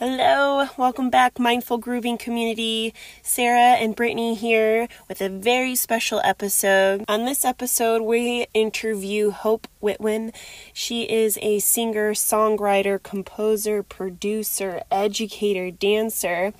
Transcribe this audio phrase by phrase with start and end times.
[0.00, 2.94] Hello, welcome back, Mindful Grooving community.
[3.20, 7.04] Sara and Brittany here with a very special episode.
[7.08, 10.32] On this episode, we interview Hope Littwin.
[10.72, 16.52] She is a singer, songwriter, composer, producer, educator, dancer.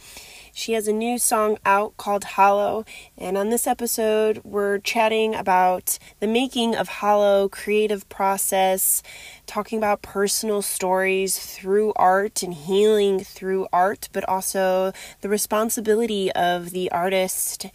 [0.59, 2.85] She has a new song out called Hollow,
[3.17, 9.01] and on this episode, we're chatting about the making of Hollow, creative process,
[9.47, 16.71] talking about personal stories through art and healing through art, but also the responsibility of
[16.71, 17.67] the artist.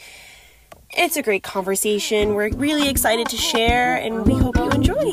[0.90, 2.34] It's a great conversation.
[2.34, 5.10] We're really excited to share, and we hope you enjoy.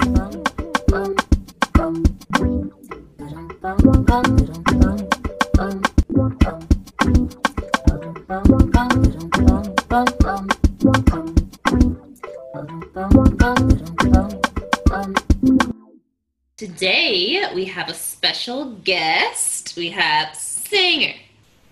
[16.57, 19.77] Today we have a special guest.
[19.77, 21.15] We have singer,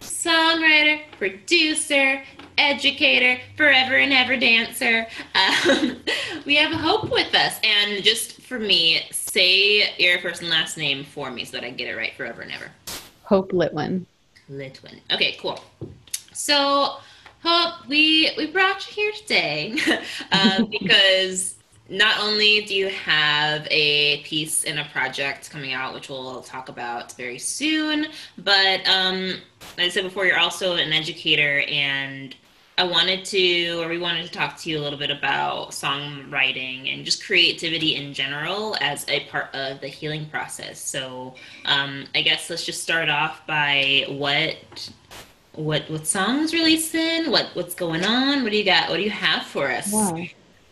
[0.00, 2.22] songwriter, producer,
[2.56, 5.08] educator, forever and ever dancer.
[5.34, 5.96] Um,
[6.46, 7.58] we have Hope with us.
[7.64, 11.70] And just for me, say your first and last name for me so that I
[11.70, 12.70] get it right forever and ever.
[13.24, 14.04] Hope Littwin.
[14.48, 15.00] Littwin.
[15.10, 15.60] Okay, cool.
[16.38, 16.98] So,
[17.42, 19.76] Hope, we we brought you here today
[20.32, 21.56] uh, because
[21.88, 26.68] not only do you have a piece in a project coming out, which we'll talk
[26.68, 28.06] about very soon,
[28.38, 29.40] but um,
[29.76, 32.36] like I said before, you're also an educator, and
[32.78, 36.94] I wanted to, or we wanted to talk to you a little bit about songwriting
[36.94, 40.78] and just creativity in general as a part of the healing process.
[40.78, 44.56] So um, I guess let's just start off by what
[45.58, 49.10] what what songs releasing, what what's going on, what do you got, what do you
[49.10, 49.92] have for us?
[49.92, 50.24] Wow.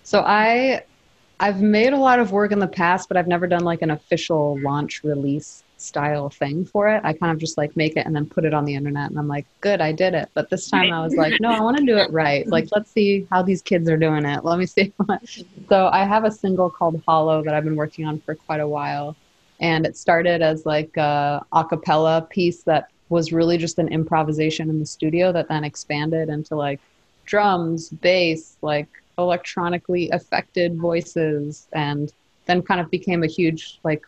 [0.04, 0.82] So I
[1.40, 3.90] I've made a lot of work in the past, but I've never done like an
[3.90, 7.02] official launch release style thing for it.
[7.04, 9.18] I kind of just like make it and then put it on the internet and
[9.18, 10.30] I'm like, good, I did it.
[10.32, 12.46] But this time I was like, no, I want to do it right.
[12.46, 14.44] Like, let's see how these kids are doing it.
[14.44, 14.92] Let me see.
[15.68, 18.68] so I have a single called Hollow that I've been working on for quite a
[18.68, 19.16] while.
[19.60, 24.68] And it started as like a a cappella piece that was really just an improvisation
[24.68, 26.80] in the studio that then expanded into like
[27.24, 32.12] drums, bass, like electronically affected voices, and
[32.46, 34.02] then kind of became a huge like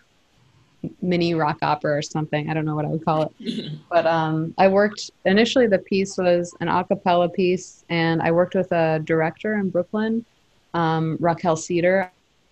[1.03, 2.49] mini rock opera or something.
[2.49, 3.73] I don't know what I would call it.
[3.91, 5.67] but um, I worked initially.
[5.67, 10.25] The piece was an a cappella piece, and I worked with a director in Brooklyn,
[10.75, 12.11] um, Raquel Cedar,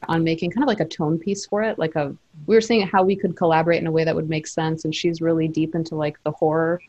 [0.08, 1.78] on making kind of like a tone piece for it.
[1.78, 2.14] Like a
[2.46, 4.94] we were seeing how we could collaborate in a way that would make sense, and
[4.94, 6.80] she's really deep into like the horror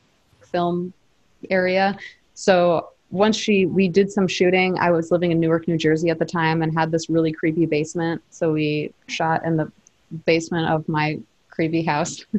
[0.41, 0.93] film
[1.49, 1.97] area.
[2.33, 6.19] So once she we did some shooting i was living in newark new jersey at
[6.19, 9.71] the time and had this really creepy basement so we shot in the
[10.25, 11.17] basement of my
[11.49, 12.25] creepy house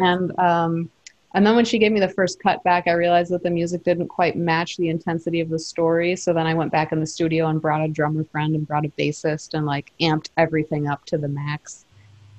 [0.00, 0.90] and um
[1.34, 3.82] and then when she gave me the first cut back i realized that the music
[3.84, 6.16] didn't quite match the intensity of the story.
[6.16, 8.86] So then i went back in the studio and brought a drummer friend and brought
[8.86, 11.84] a bassist and like amped everything up to the max.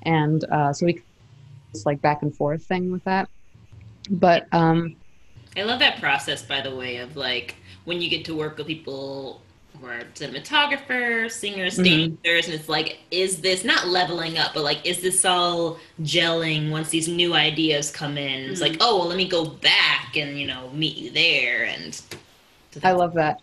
[0.04, 1.02] And uh so we
[1.74, 3.30] just like back and forth thing with that.
[4.10, 4.96] But um
[5.58, 7.56] I love that process, by the way, of like
[7.86, 9.42] when you get to work with people
[9.80, 12.16] who are cinematographers, singers, mm-hmm.
[12.24, 16.70] dancers, and it's like, is this not leveling up, but like, is this all gelling
[16.70, 18.50] once these new ideas come in?
[18.50, 18.82] It's like, mm-hmm.
[18.82, 21.66] oh, well, let me go back and, you know, meet you there.
[21.66, 22.02] And
[22.84, 23.42] I love that.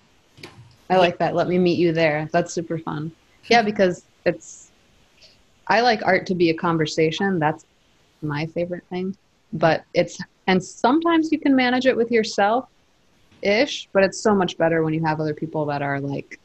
[0.89, 1.35] I like that.
[1.35, 2.29] Let me meet you there.
[2.33, 3.11] That's super fun.
[3.49, 4.71] Yeah, because it's,
[5.69, 7.39] I like art to be a conversation.
[7.39, 7.65] That's
[8.23, 9.17] my favorite thing.
[9.53, 12.69] But it's, and sometimes you can manage it with yourself
[13.47, 16.41] ish, but it's so much better when you have other people that are like,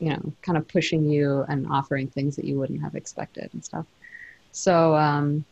[0.00, 3.64] you know, kind of pushing you and offering things that you wouldn't have expected and
[3.64, 3.86] stuff.
[4.52, 5.44] So, um,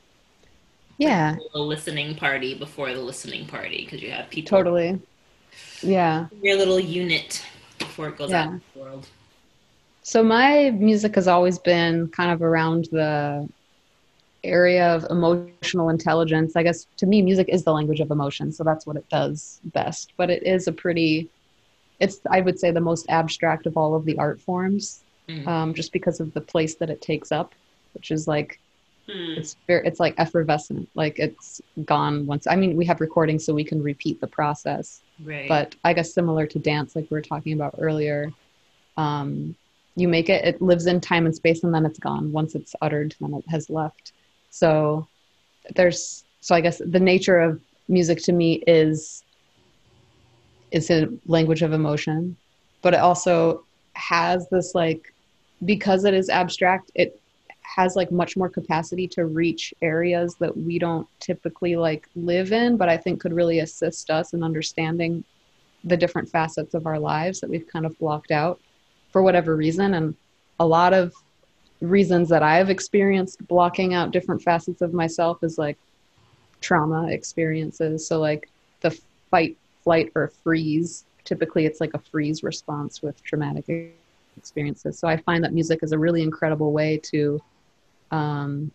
[0.99, 5.00] yeah, a listening party before the listening party because you have people totally.
[5.82, 6.26] Yeah.
[6.43, 7.44] your little unit
[7.78, 8.53] before it goes out Yeah.
[8.55, 9.06] in the world.
[10.03, 13.49] So my music has always been kind of around the
[14.46, 16.56] area of emotional intelligence.
[16.56, 19.60] I guess to me, music is the language of emotion, so that's what it does
[19.64, 20.12] best.
[20.16, 21.28] But it is a pretty,
[22.00, 25.46] it's I would say the most abstract of all of the art forms, Mhm.
[25.46, 27.54] um, just because of the place that it takes up,
[27.94, 28.60] which is like
[29.08, 29.34] Hmm.
[29.37, 30.88] it's very, it's like effervescent.
[30.94, 32.46] Like it's gone once.
[32.49, 35.49] I mean, we have recordings, so we can repeat the process Right.
[35.49, 38.32] but I guess similar to dance, like we were talking about earlier,
[38.96, 39.54] um,
[39.94, 42.32] you make it, it lives in time and space, and then it's gone.
[42.32, 44.12] Once it's uttered, then it has left.
[44.50, 45.06] So
[45.75, 49.22] there's, so I guess the nature of music to me is
[50.72, 52.37] is a language of emotion,
[52.82, 53.64] but it also
[53.94, 55.12] has this like
[55.64, 57.20] because it is abstract, it
[57.62, 62.76] has like much more capacity to reach areas that we don't typically like live in,
[62.76, 65.25] but I think could really assist us in understanding
[65.84, 68.60] the different facets of our lives that we've kind of blocked out
[69.12, 69.94] for whatever reason.
[69.94, 70.14] And
[70.60, 71.14] a lot of
[71.81, 75.78] reasons that I've experienced blocking out different facets of myself is like
[76.61, 78.06] trauma experiences.
[78.06, 78.49] So, like
[78.81, 78.90] the
[79.31, 81.05] fight, flight, or freeze.
[81.25, 83.93] Typically, it's like a freeze response with traumatic
[84.37, 84.99] experiences.
[84.99, 87.40] So, I find that music is a really incredible way to
[88.11, 88.70] um,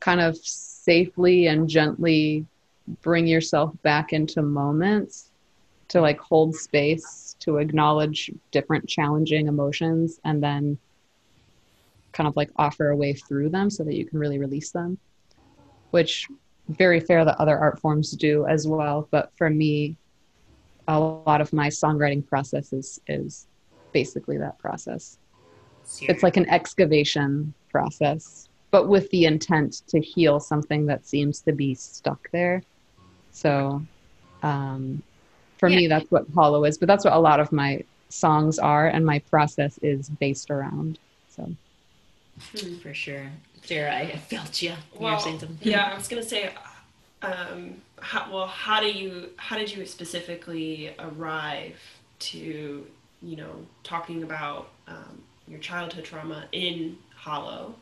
[0.00, 2.44] kind of safely and gently
[3.00, 5.30] bring yourself back into moments
[5.88, 10.78] to like hold space to acknowledge different challenging emotions and then
[12.14, 14.98] kind of like offer a way through them so that you can really release them
[15.94, 16.26] which
[16.70, 19.06] very fair that other art forms do as well.
[19.12, 19.96] But for me
[20.88, 23.46] a lot of my songwriting process is is
[23.92, 25.18] basically that process.
[26.02, 31.52] It's like an excavation process but with the intent to heal something that seems to
[31.52, 32.60] be stuck there.
[33.30, 33.80] So
[34.42, 35.00] um,
[35.58, 35.76] for yeah.
[35.76, 39.06] me that's what hollow is but that's what a lot of my songs are and
[39.06, 41.48] my process is based around so
[42.40, 43.30] Hmm, for sure.
[43.62, 44.72] Sara, I felt you.
[44.98, 46.52] Well, you yeah, I was gonna say,
[47.22, 51.76] um, how, well, how do you, how did you specifically arrive
[52.18, 52.86] to,
[53.22, 57.74] you know, talking about um, your childhood trauma in Hollow,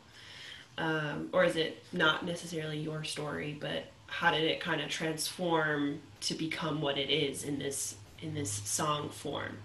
[0.77, 5.99] um, or is it not necessarily your story, but how did it kind of transform
[6.21, 9.57] to become what it is in this in this song form?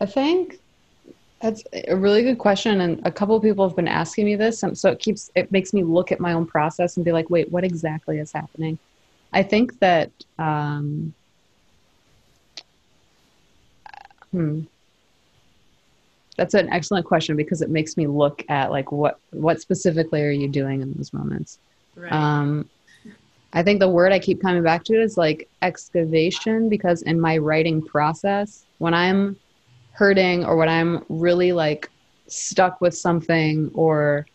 [0.00, 0.60] I think
[1.44, 4.62] that's a really good question, and a couple of people have been asking me this,
[4.62, 7.28] and so it keeps it makes me look at my own process and be like,
[7.28, 8.78] wait, what exactly is happening?
[9.30, 11.12] I think that um,
[14.30, 14.62] hmm,
[16.38, 20.30] that's an excellent question because it makes me look at like what what specifically are
[20.30, 21.58] you doing in those moments.
[21.94, 22.10] Right.
[22.10, 22.70] Um,
[23.52, 27.36] I think the word I keep coming back to is like excavation because in my
[27.36, 29.36] writing process, when I'm
[29.94, 31.90] hurting or when I'm really like
[32.26, 34.26] stuck with something or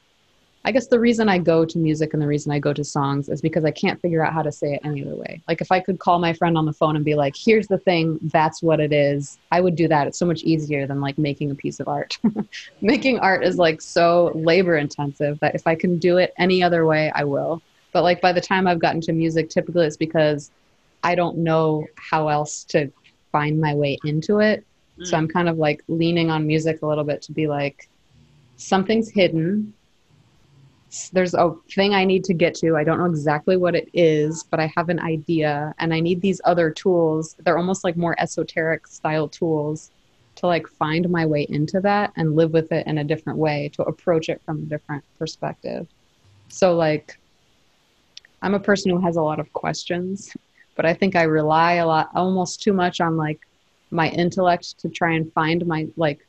[0.65, 3.29] I guess the reason I go to music and the reason I go to songs
[3.29, 5.41] is because I can't figure out how to say it any other way.
[5.47, 7.77] Like if I could call my friend on the phone and be like, "Here's the
[7.77, 10.07] thing, that's what it is." I would do that.
[10.07, 12.19] It's so much easier than like making a piece of art.
[12.81, 16.85] making art is like so labor intensive that if I can do it any other
[16.85, 17.61] way, I will.
[17.93, 20.51] But like by the time I've gotten to music, typically it's because
[21.03, 22.91] I don't know how else to
[23.31, 24.65] find my way into it.
[25.03, 27.89] So I'm kind of like leaning on music a little bit to be like,
[28.57, 29.73] something's hidden.
[31.13, 32.75] There's a thing I need to get to.
[32.75, 36.19] I don't know exactly what it is, but I have an idea and I need
[36.21, 37.35] these other tools.
[37.43, 39.91] They're almost like more esoteric style tools
[40.35, 43.69] to like find my way into that and live with it in a different way,
[43.73, 45.87] to approach it from a different perspective.
[46.47, 47.19] So, like,
[48.41, 50.35] I'm a person who has a lot of questions,
[50.75, 53.39] but I think I rely a lot, almost too much on like
[53.91, 56.25] my intellect to try and find my like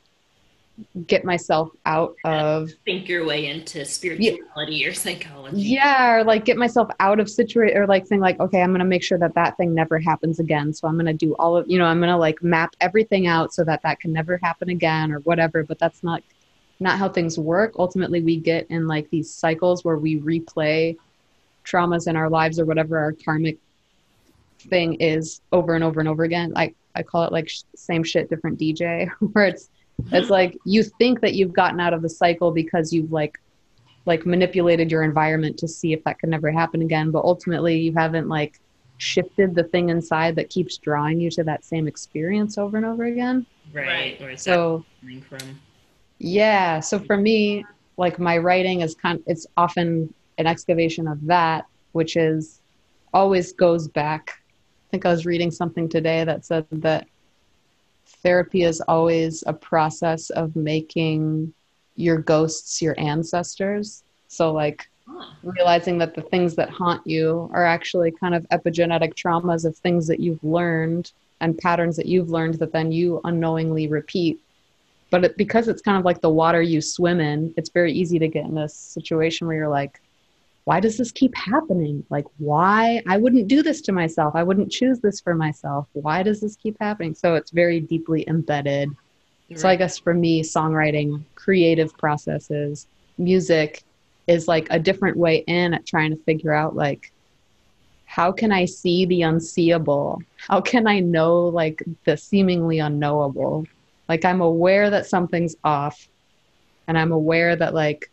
[1.05, 5.57] get myself out of think your way into spirituality yeah, or psychology.
[5.57, 8.83] yeah or like get myself out of situation or like think like okay i'm gonna
[8.83, 11.77] make sure that that thing never happens again so i'm gonna do all of you
[11.77, 15.19] know i'm gonna like map everything out so that that can never happen again or
[15.19, 16.23] whatever but that's not
[16.81, 17.75] not how things work.
[17.77, 20.97] Ultimately we get in like these cycles where we replay
[21.63, 23.57] traumas in our lives or whatever our karmic
[24.59, 26.51] thing is over and over and over again.
[26.51, 29.69] Like I call it like sh- same shit, different DJ, where it's
[30.11, 33.39] it's like you think that you've gotten out of the cycle because you've like
[34.05, 37.93] like manipulated your environment to see if that can never happen again, but ultimately you
[37.93, 38.59] haven't like
[38.97, 43.05] shifted the thing inside that keeps drawing you to that same experience over and over
[43.05, 43.45] again.
[43.73, 44.19] Right.
[44.19, 45.59] Where so coming from?
[46.17, 46.79] Yeah.
[46.79, 47.65] So for me,
[47.97, 52.61] like my writing is kind it's often an excavation of that, which is
[53.13, 54.40] always goes back
[54.91, 57.07] think I was reading something today that said that
[58.05, 61.53] therapy is always a process of making
[61.95, 64.03] your ghosts your ancestors.
[64.27, 64.89] So, like,
[65.43, 70.07] realizing that the things that haunt you are actually kind of epigenetic traumas of things
[70.07, 74.39] that you've learned and patterns that you've learned that then you unknowingly repeat.
[75.09, 78.19] But it, because it's kind of like the water you swim in, it's very easy
[78.19, 80.01] to get in a situation where you're like,
[80.63, 82.05] why does this keep happening?
[82.09, 83.01] Like, why?
[83.07, 84.35] I wouldn't do this to myself.
[84.35, 85.87] I wouldn't choose this for myself.
[85.93, 87.15] Why does this keep happening?
[87.15, 88.89] So it's very deeply embedded.
[89.49, 89.59] Right.
[89.59, 92.87] So I guess for me, songwriting, creative processes,
[93.17, 93.83] music
[94.27, 97.11] is like a different way in at trying to figure out like,
[98.05, 100.21] how can I see the unseeable?
[100.47, 103.65] How can I know like the seemingly unknowable?
[104.07, 106.07] Like I'm aware that something's off
[106.87, 108.11] and I'm aware that like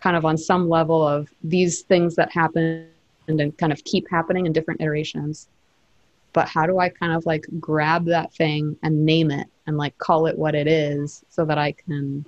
[0.00, 2.88] kind of on some level of these things that happen
[3.26, 5.48] and kind of keep happening in different iterations.
[6.32, 9.96] But how do I kind of like grab that thing and name it and like
[9.98, 12.24] call it what it is so that I can,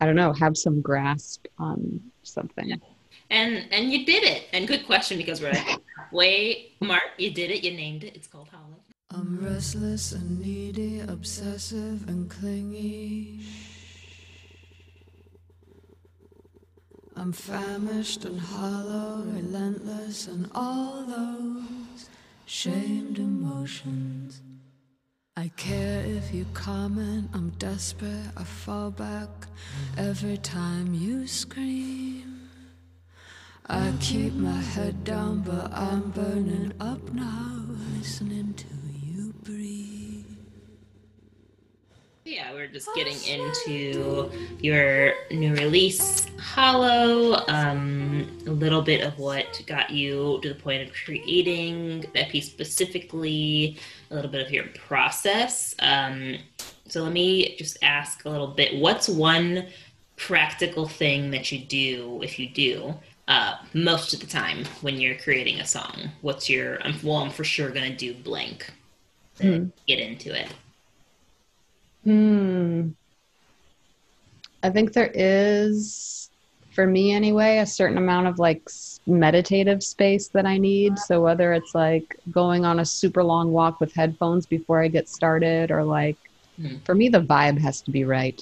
[0.00, 2.80] I don't know, have some grasp on something.
[3.30, 4.44] And and you did it.
[4.52, 5.80] And good question because we're like
[6.12, 7.02] wait mark.
[7.18, 7.64] You did it.
[7.64, 8.14] You named it.
[8.14, 8.80] It's called Hollow.
[9.10, 13.40] I'm restless and needy, obsessive and clingy.
[17.24, 22.10] I'm famished and hollow, relentless, and all those
[22.44, 24.42] shamed emotions.
[25.34, 29.30] I care if you comment, I'm desperate, I fall back
[29.96, 32.50] every time you scream.
[33.70, 37.62] I keep my head down, but I'm burning up now,
[37.96, 38.66] listening to
[39.02, 39.93] you breathe.
[42.26, 47.44] Yeah, we're just getting into your new release, Hollow.
[47.48, 52.46] Um, a little bit of what got you to the point of creating that piece
[52.46, 53.76] specifically,
[54.10, 55.74] a little bit of your process.
[55.80, 56.38] Um,
[56.88, 58.80] so let me just ask a little bit.
[58.80, 59.66] What's one
[60.16, 62.94] practical thing that you do, if you do,
[63.28, 66.08] uh, most of the time when you're creating a song?
[66.22, 66.78] What's your?
[67.02, 68.70] Well, I'm for sure gonna do blank.
[69.40, 69.72] Mm.
[69.86, 70.48] Get into it.
[72.04, 72.88] Hmm.
[74.62, 76.30] I think there is,
[76.72, 78.62] for me anyway, a certain amount of like
[79.06, 80.98] meditative space that I need.
[80.98, 85.08] So whether it's like going on a super long walk with headphones before I get
[85.08, 86.16] started, or like,
[86.56, 86.76] Hmm.
[86.84, 88.40] for me, the vibe has to be right.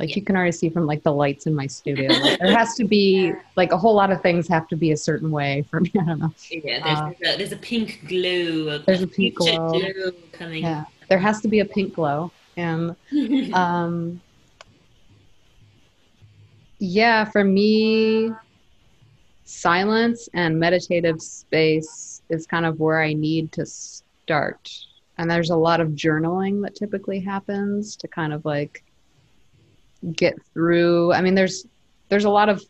[0.00, 0.16] Like Yeah.
[0.16, 2.84] you can already see from like the lights in my studio, like, there has to
[2.84, 5.92] be like a whole lot of things have to be a certain way for me.
[6.00, 6.34] I don't know.
[6.50, 8.78] Yeah, there's, Uh, there's, a, there's a pink glow.
[8.78, 10.10] There's a pink fuchsia glow.
[10.32, 10.64] coming.
[10.64, 12.96] Yeah, there has to be a pink glow, and
[13.54, 14.20] um
[16.78, 18.30] yeah for me
[19.44, 23.66] silence and meditative space is kind of where i need to
[24.22, 24.70] start.
[25.18, 28.82] And there's a lot of journaling that typically happens to kind of like
[30.12, 31.12] get through.
[31.12, 31.66] I mean there's
[32.08, 32.62] there's a lot of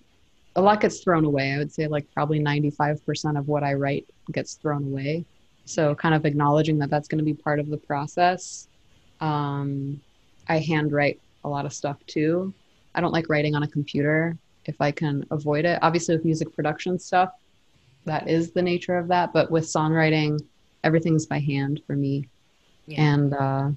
[0.56, 1.52] a lot gets thrown away.
[1.52, 5.24] I would say like probably 95% of what i write gets thrown away.
[5.64, 8.68] So kind of acknowledging that that's going to be part of the process
[9.22, 10.00] um,
[10.48, 12.52] I handwrite a lot of stuff too.
[12.94, 14.36] I don't like writing on a computer
[14.66, 15.78] if I can avoid it.
[15.80, 17.32] Obviously, with music production stuff,
[18.04, 19.32] that is the nature of that.
[19.32, 20.40] But with songwriting,
[20.84, 22.28] everything's by hand for me.
[22.86, 23.14] Yeah.
[23.14, 23.70] And uh,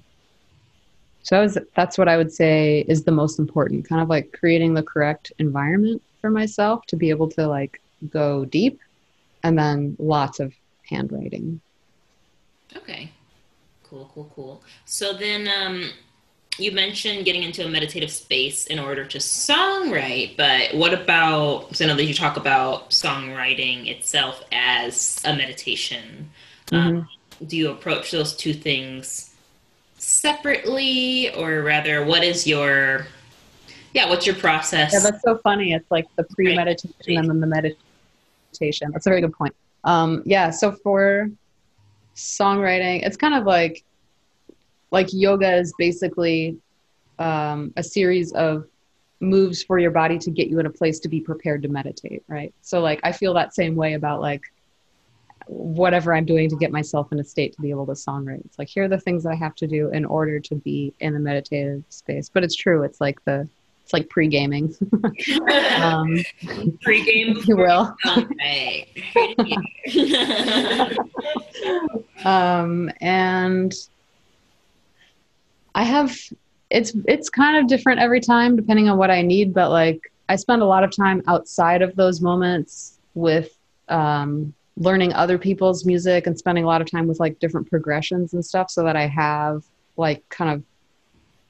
[1.22, 4.74] so is, that's what I would say is the most important kind of like creating
[4.74, 8.80] the correct environment for myself to be able to like go deep
[9.44, 11.60] and then lots of handwriting.
[12.76, 13.10] Okay.
[13.88, 14.62] Cool, cool, cool.
[14.84, 15.90] So then um,
[16.58, 21.84] you mentioned getting into a meditative space in order to songwrite, but what about, so
[21.84, 26.30] I know that you talk about songwriting itself as a meditation.
[26.72, 27.08] Um,
[27.46, 29.34] do you approach those two things
[29.98, 33.06] separately, or rather, what is your,
[33.94, 34.92] yeah, what's your process?
[34.92, 35.74] Yeah, that's so funny.
[35.74, 38.90] It's like the pre-meditation and then the meditation.
[38.92, 39.54] That's a very good point.
[39.84, 41.30] Um, yeah, so for
[42.16, 43.84] songwriting, it's kind of like
[44.90, 46.56] like yoga is basically
[47.18, 48.66] um, a series of
[49.20, 52.22] moves for your body to get you in a place to be prepared to meditate,
[52.28, 52.54] right?
[52.62, 54.42] So like I feel that same way about like
[55.46, 58.44] whatever I'm doing to get myself in a state to be able to songwrite.
[58.44, 61.14] It's like here are the things I have to do in order to be in
[61.14, 62.28] the meditative space.
[62.28, 62.82] But it's true.
[62.82, 63.48] It's like the
[63.86, 64.74] it's like pre-gaming,
[65.80, 66.16] um,
[66.82, 67.96] Pre-game if you will.
[72.24, 73.74] Um, and
[75.74, 76.16] I have
[76.70, 80.36] it's it's kind of different every time depending on what I need, but like I
[80.36, 83.56] spend a lot of time outside of those moments with
[83.88, 88.34] um, learning other people's music and spending a lot of time with like different progressions
[88.34, 89.64] and stuff, so that I have
[89.96, 90.62] like kind of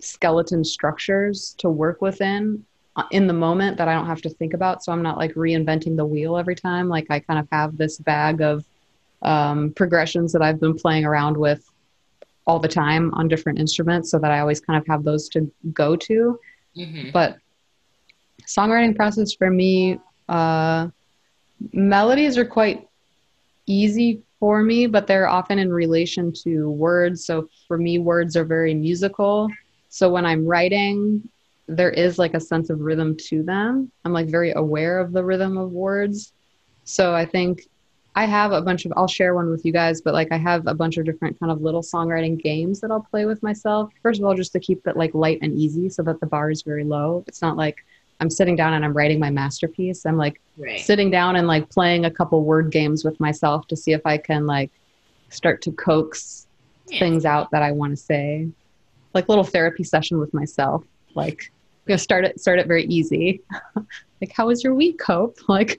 [0.01, 2.65] skeleton structures to work within
[2.97, 4.85] uh, in the moment that I don't have to think about.
[4.85, 6.89] So I'm not like reinventing the wheel every time.
[6.89, 8.65] Like I kind of have this bag of
[9.27, 11.69] um, progressions that I've been playing around with
[12.47, 15.51] all the time on different instruments so that I always kind of have those to
[15.73, 16.39] go to.
[16.77, 17.13] Mhm.
[17.13, 17.39] But
[18.47, 20.89] songwriting process for me, uh,
[21.73, 22.89] melodies are quite
[23.67, 27.25] easy for me, but they're often in relation to words.
[27.25, 29.49] So for me, words are very musical.
[29.89, 31.29] So when I'm writing,
[31.67, 33.91] there is like a sense of rhythm to them.
[34.05, 36.33] I'm like very aware of the rhythm of words.
[36.85, 37.67] So I think
[38.17, 40.67] I have a bunch of, I'll share one with you guys, but like I have
[40.67, 43.93] a bunch of different kind of little songwriting games that I'll play with myself.
[44.03, 46.51] First of all, just to keep it like light and easy so that the bar
[46.51, 47.23] is very low.
[47.29, 47.85] It's not like
[48.19, 50.07] I'm sitting down and I'm writing my masterpiece.
[50.07, 50.81] I'm like Right.
[50.81, 54.17] sitting down and like playing a couple word games with myself to see if I
[54.17, 54.71] can like
[55.29, 56.47] start to coax
[56.89, 57.01] Yeah.
[57.01, 58.49] things out that I want to say.
[59.13, 60.83] Like little therapy session with myself.
[61.15, 61.53] Like
[61.87, 63.43] you know, start it start it very easy.
[64.21, 65.79] like how was your week, cope Like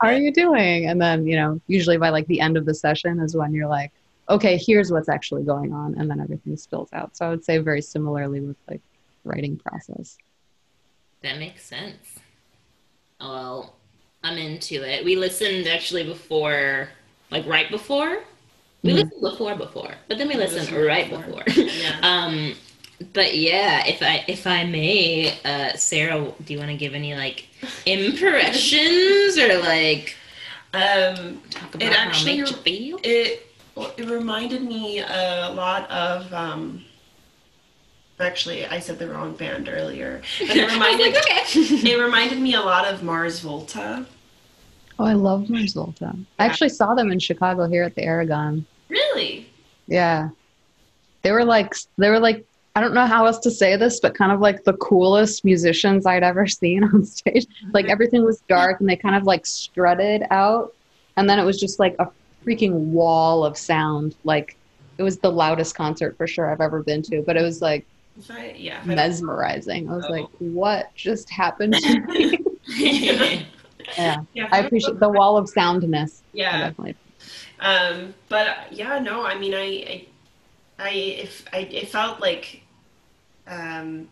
[0.00, 0.86] how are you doing?
[0.86, 3.68] And then, you know, usually by like the end of the session is when you're
[3.68, 3.92] like,
[4.28, 7.16] okay, here's what's actually going on and then everything spills out.
[7.16, 8.80] So I would say very similarly with like
[9.24, 10.16] writing process.
[11.22, 12.18] That makes sense.
[13.20, 13.74] Well,
[14.24, 15.04] I'm into it.
[15.04, 16.88] We listened actually before,
[17.30, 18.20] like right before.
[18.82, 18.94] We Mhm.
[18.94, 21.42] listened before before, but then we listened listened right before.
[21.44, 21.64] before.
[21.64, 21.98] Yeah.
[22.02, 22.54] um,
[23.12, 27.14] but yeah, if I if I may, uh, Sara, do you want to give any
[27.14, 27.46] like
[27.86, 30.16] impressions or like
[30.72, 33.00] Um, talk It about how actually- it made you feel?
[33.02, 33.46] it
[33.96, 36.84] it reminded me a lot of um.
[38.18, 41.42] Actually, I said the wrong band earlier, but it reminded like, okay.
[41.90, 44.04] it reminded me a lot of Mars Volta.
[44.98, 46.14] Oh, I love Mars Volta.
[46.38, 48.66] I actually saw them in Chicago here at the Aragon.
[48.90, 49.48] Really?
[49.86, 50.28] Yeah.
[51.22, 52.44] They were like they were like
[52.76, 56.06] I don't know how else to say this, but kind of like the coolest musicians
[56.06, 57.46] I'd ever seen on stage.
[57.72, 60.74] Like everything was dark and they kind of like strutted out
[61.16, 62.08] and then it was just like a
[62.46, 64.14] freaking wall of sound.
[64.24, 64.56] Like
[64.98, 67.86] it was the loudest concert for sure I've ever been to, but it was like
[68.30, 68.80] I, yeah.
[68.84, 69.88] Mesmerizing.
[69.90, 70.12] I was Oh.
[70.12, 72.38] like, what just happened to me?
[72.76, 73.42] yeah.
[73.96, 74.16] yeah.
[74.34, 76.22] Yeah, I appreciate the wall of soundness.
[76.34, 76.58] Yeah.
[76.68, 76.96] definitely.
[77.60, 80.06] Um, but yeah, no, I mean, I, I,
[80.78, 82.59] I if I, it felt like,
[83.46, 84.08] um,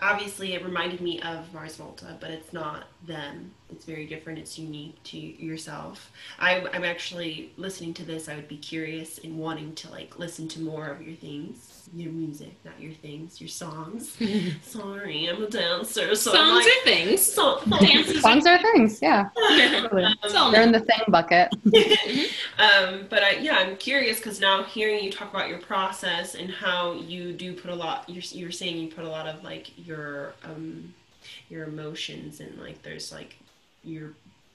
[0.00, 3.52] obviously it reminded me of Mars Volta, but it's not them.
[3.70, 4.38] It's very different.
[4.38, 6.12] It's unique to yourself.
[6.38, 8.28] I, I'm actually listening to this.
[8.28, 12.12] I would be curious and wanting to like listen to more of your things, your
[12.12, 14.16] music, not your things, your songs.
[14.62, 17.32] Sorry, I'm a dancer, so Songs like, are things.
[17.32, 19.28] song, Dances Songs are things, yeah.
[19.36, 20.14] Um, Totally.
[20.22, 21.48] It's all They're in the thing bucket.
[22.58, 26.50] um, but I, yeah, I'm curious because now hearing you talk about your process and
[26.50, 29.70] how you do put a lot, you're, you're saying you put a lot of like
[29.86, 30.92] your um,
[31.48, 33.36] your emotions and like there's like
[33.84, 34.12] your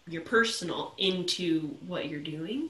[0.08, 2.70] your personal into what you're doing.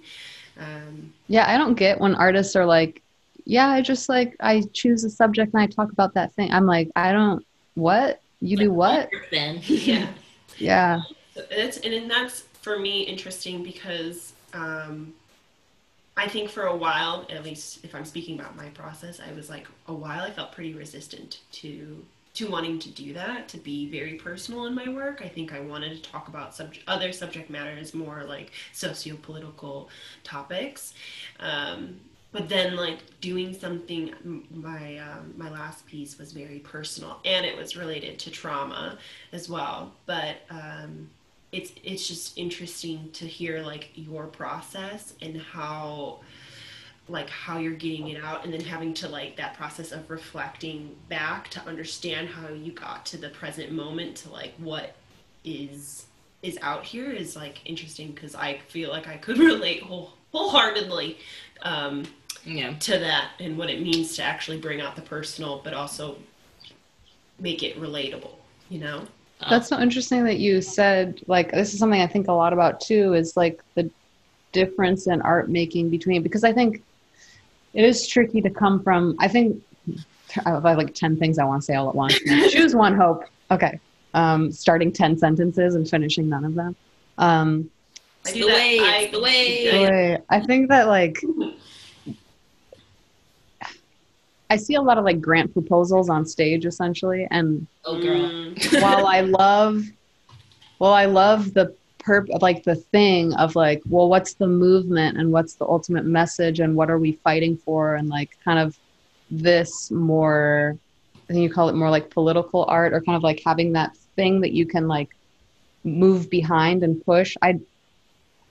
[0.60, 3.02] Um, Yeah, I don't get when artists are like,
[3.46, 6.52] yeah, I just like I choose a subject and I talk about that thing.
[6.52, 8.22] I'm like, I don't what?
[8.42, 9.10] You do what?
[9.32, 10.08] Then yeah,
[10.58, 11.02] Yeah.
[11.34, 15.14] So it's and then that's for me interesting because um,
[16.18, 19.50] I think for a while, at least if I'm speaking about my process, I was
[19.50, 23.90] like a while I felt pretty resistant to to wanting to do that, to be
[23.90, 25.22] very personal in my work.
[25.24, 29.90] I think I wanted to talk about subject, other subject matters, more like socio-political
[30.24, 30.94] topics.
[31.40, 32.00] Um,
[32.32, 34.14] but then like doing something
[34.54, 38.98] my um, my last piece was very personal and it was related to trauma
[39.34, 41.10] as well but um,
[41.52, 46.20] it's it's just interesting to hear like your process and how
[47.10, 50.96] like how you're getting it out and then having to like that process of reflecting
[51.10, 54.96] back to understand how you got to the present moment to like what
[55.44, 56.06] is
[56.42, 61.18] is out here is like interesting because I feel like I could relate whole, wholeheartedly
[61.62, 62.04] um,
[62.44, 62.74] yeah.
[62.80, 66.18] to that and what it means to actually bring out the personal but also
[67.40, 68.36] make it relatable
[68.70, 69.04] you know
[69.50, 72.80] That's so interesting that you said like this is something I think a lot about
[72.80, 73.90] too is like the
[74.52, 76.84] difference in art making between because I think
[77.74, 79.62] it is tricky to come from I think
[80.46, 82.18] I have like 10 things I want to say all at once.
[82.52, 83.24] Choose one hope.
[83.50, 83.80] Okay.
[84.14, 86.76] Um, starting 10 sentences and finishing none of them.
[87.18, 87.70] Um,
[88.24, 89.70] It's the that- way, I- the way.
[89.70, 91.18] I- Wait, I think that like
[94.50, 98.20] I see a lot of like grant proposals on stage essentially, and Oh girl.
[98.30, 98.82] Mm.
[98.82, 99.84] while I love,
[100.80, 105.32] well, I love the perp like the thing of like, well, what's the movement and
[105.32, 108.78] what's the ultimate message and what are we fighting for and like kind of
[109.30, 110.78] this more,
[111.30, 113.96] I think you call it more like political art or kind of like having that
[114.16, 115.10] thing that you can like
[115.84, 117.38] move behind and push.
[117.42, 117.60] I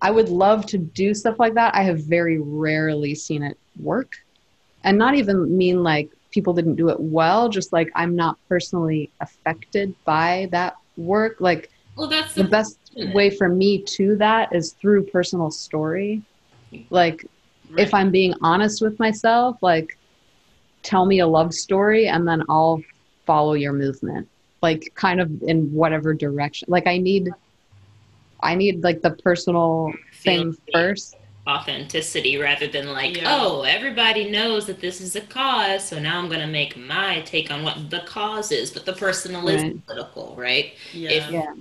[0.02, 1.74] I would love to do stuff like that.
[1.74, 4.14] I have very rarely seen it work.
[4.82, 9.10] And not even mean like people didn't do it well, just like I'm not personally
[9.20, 11.36] affected by that work.
[11.40, 16.22] Like Well, that's the best way for me to that is through personal story.
[16.88, 17.26] Like
[17.76, 19.98] if I'm being honest with myself, like
[20.82, 22.82] tell me a love story and then I'll
[23.26, 24.28] follow your movement.
[24.62, 26.68] Like kind of in whatever direction.
[26.70, 27.28] Like I need
[28.42, 31.16] I need like the personal thing first.
[31.46, 33.36] authenticity rather than like, Yeah.
[33.38, 37.20] oh, everybody knows that this is a cause, so now I'm going to make my
[37.22, 40.74] take on what the cause is, but the personal is political, right?
[40.94, 41.10] Yeah.
[41.10, 41.52] If Yeah.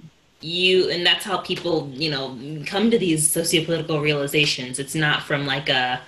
[0.42, 4.80] You and that's how people you know come to these sociopolitical realizations.
[4.80, 6.02] It's not from like a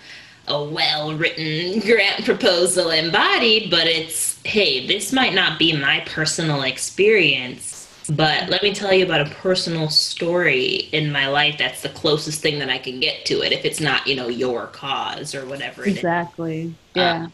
[0.47, 7.77] a well-written grant proposal embodied but it's hey this might not be my personal experience
[8.09, 12.41] but let me tell you about a personal story in my life that's the closest
[12.41, 15.45] thing that i can get to it if it's not you know your cause or
[15.45, 15.97] whatever it is.
[15.97, 16.63] Exactly.
[16.63, 17.27] Um, yeah.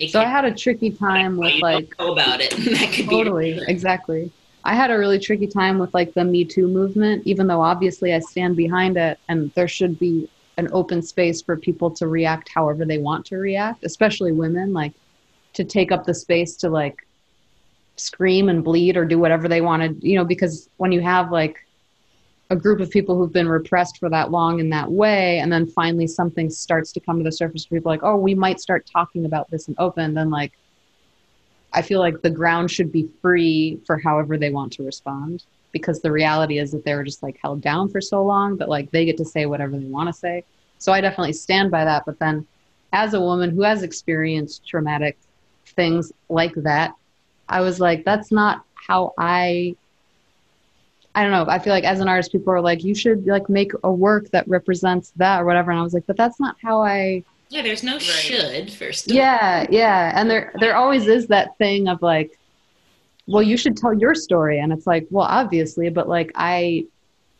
[0.00, 2.52] It So I had a tricky time with like know about it.
[2.58, 3.60] That could totally.
[3.68, 4.32] exactly
[4.64, 8.14] i had a really tricky time with like the me too movement even though obviously
[8.14, 12.50] i stand behind it and there should be an open space for people to react
[12.54, 14.92] however they want to react especially women like
[15.52, 17.06] to take up the space to like
[17.96, 21.30] scream and bleed or do whatever they want to you know because when you have
[21.30, 21.66] like
[22.50, 25.66] a group of people who've been repressed for that long in that way and then
[25.66, 29.24] finally something starts to come to the surface people like oh we might start talking
[29.24, 30.52] about this in open then like
[31.72, 36.00] I feel like the ground should be free for however they want to respond because
[36.00, 38.90] the reality is that they were just like held down for so long that like
[38.90, 40.44] they get to say whatever they want to say.
[40.78, 42.04] So I definitely stand by that.
[42.06, 42.46] But then
[42.92, 45.16] as a woman who has experienced traumatic
[45.66, 46.94] things like that,
[47.48, 49.76] I was like, that's not how I
[51.14, 51.46] I don't know.
[51.48, 54.30] I feel like as an artist, people are like, you should like make a work
[54.30, 55.72] that represents that or whatever.
[55.72, 59.14] And I was like, but that's not how I yeah there's no should first of
[59.14, 62.38] yeah yeah and there there always is that thing of like
[63.26, 66.84] well you should tell your story and it's like well obviously but like i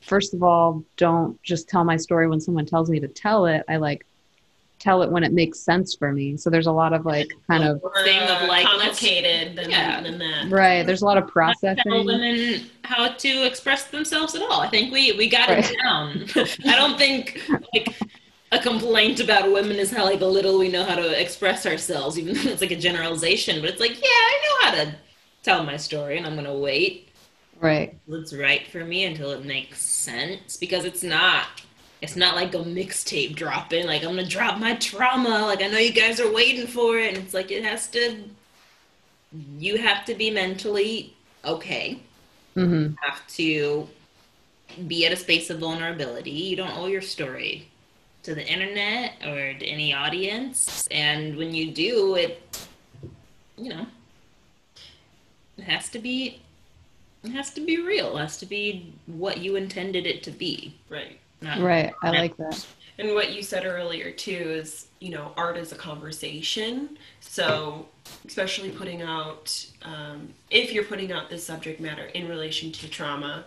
[0.00, 3.62] first of all don't just tell my story when someone tells me to tell it
[3.68, 4.04] i like
[4.80, 7.62] tell it when it makes sense for me so there's a lot of like kind
[7.64, 10.00] of thing of, like, complicated than, Yeah.
[10.00, 10.50] than that.
[10.50, 14.60] right there's a lot of tell processing women how to express themselves at all.
[14.60, 15.70] I think we we got Right.
[15.70, 16.24] it down.
[16.66, 17.40] I don't think
[17.74, 17.94] like
[18.52, 22.18] a complaint about women is how like a little we know how to express ourselves,
[22.18, 23.60] even though it's like a generalization.
[23.60, 24.94] But it's like, yeah, I know how to
[25.42, 27.08] tell my story, and I'm gonna wait
[27.60, 31.46] right it's right for me until it makes sense because it's not.
[32.02, 33.86] It's not like a mixtape dropping.
[33.86, 35.40] Like I'm gonna drop my trauma.
[35.46, 38.24] Like I know you guys are waiting for it, and it's like it has to.
[39.58, 42.02] You have to be mentally okay
[42.56, 42.94] Mm-hmm.
[43.00, 43.88] have to
[44.86, 46.30] be at a space of vulnerability.
[46.30, 47.68] You don't owe your story
[48.22, 50.86] to the internet or to any audience.
[50.90, 52.66] And when you do, it,
[53.56, 53.86] you know,
[55.56, 56.40] it has to be,
[57.22, 58.16] it has to be real.
[58.16, 60.74] It has to be what you intended it to be.
[60.88, 61.18] Right.
[61.42, 62.66] Not, right i like that
[62.98, 66.98] And what you said earlier too is, you know, art is a conversation.
[67.20, 67.86] So,
[68.26, 73.46] especially putting out, um, if you're putting out this subject matter in relation to trauma,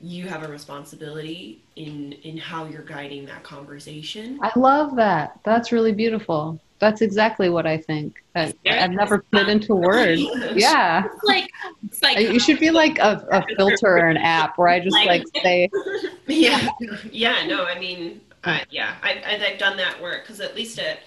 [0.00, 4.38] you have a responsibility in in how you're guiding that conversation.
[4.42, 5.38] i love that.
[5.44, 6.58] That's really beautiful.
[6.78, 8.22] That's exactly what i think.
[8.34, 10.22] I, i've never put it into words.
[10.54, 11.04] Yeah.
[11.04, 11.50] It's like,
[11.84, 14.96] it's like, you should be like a, a filter or an app where i just
[14.96, 15.68] like say
[16.26, 16.68] yeah
[17.10, 20.78] yeah no i mean uh, yeah I, I, i've done that work because at least
[20.78, 21.00] at,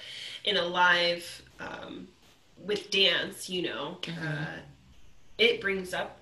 [0.46, 2.08] in a live um,
[2.64, 4.46] with dance you know uh,
[5.40, 6.20] it brings up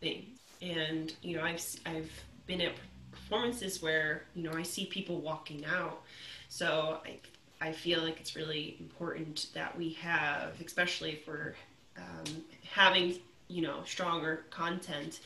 [0.00, 2.10] things and you know i've s- i've
[2.46, 2.72] been at
[3.10, 6.02] performances where you know i see people walking out
[6.48, 7.18] so i
[7.60, 11.54] i feel like it's really important that we have especially if we're
[11.96, 13.18] um, having
[13.48, 15.20] you know stronger content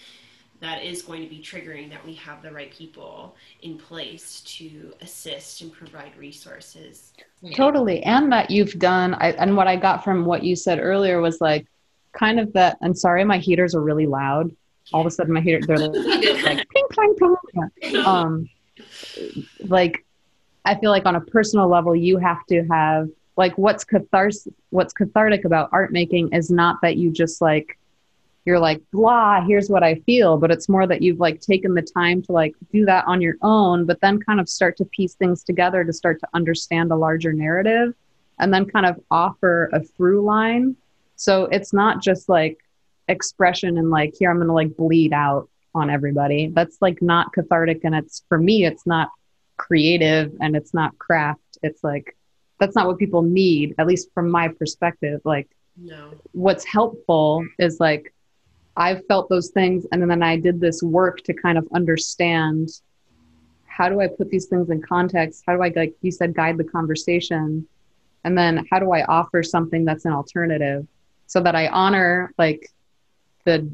[0.60, 4.94] that is going to be triggering that we have the right people in place to
[5.02, 7.12] assist and provide resources.
[7.54, 8.02] Totally.
[8.02, 11.40] And that you've done, I, and what I got from what you said earlier was
[11.40, 11.66] like
[12.12, 12.78] kind of that.
[12.82, 14.54] I'm sorry, my heaters are really loud.
[14.92, 17.96] All of a sudden, my heater, they're like ping, pong, pong.
[18.04, 18.50] Um,
[19.60, 20.04] like,
[20.64, 24.92] I feel like on a personal level, you have to have like what's catharsis, what's
[24.92, 27.78] cathartic about art making is not that you just like,
[28.44, 31.82] you're like, blah, here's what I feel, but it's more that you've like taken the
[31.82, 35.14] time to like do that on your own, but then kind of start to piece
[35.14, 37.94] things together to start to understand a larger narrative
[38.38, 40.76] and then kind of offer a through line.
[41.16, 42.58] So it's not just like
[43.08, 46.48] expression and like, here, I'm to like bleed out on everybody.
[46.48, 47.80] That's like not cathartic.
[47.84, 49.10] And it's for me, it's not
[49.56, 51.58] creative and it's not craft.
[51.62, 52.16] It's like,
[52.60, 55.20] that's not what people need, at least from my perspective.
[55.24, 56.12] Like, No.
[56.32, 58.14] what's helpful is like
[58.76, 62.68] I've felt those things and then I did this work to kind of understand
[63.66, 65.42] how do I put these things in context?
[65.46, 67.66] How do I like you said guide the conversation?
[68.24, 70.86] And then how do I offer something that's an alternative
[71.26, 72.68] so that I honor like
[73.44, 73.70] the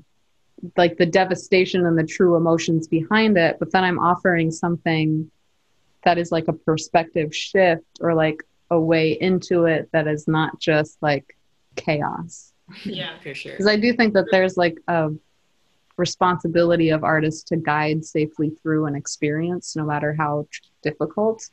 [0.77, 5.31] like the devastation and the true emotions behind it, but then I'm offering something
[6.05, 10.59] that is like a perspective shift or like a way into it that is not
[10.61, 11.37] just like
[11.77, 12.53] chaos.
[12.85, 13.53] Yeah, for sure.
[13.53, 15.11] Because I do think that there's like a
[15.97, 21.49] responsibility of artists to guide safely through an experience, no matter how tr- difficult.